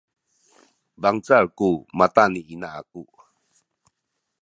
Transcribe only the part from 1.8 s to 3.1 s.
mata ni ina aku